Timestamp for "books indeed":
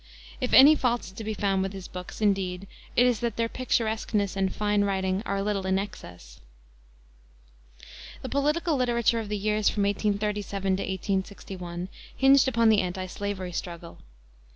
1.87-2.65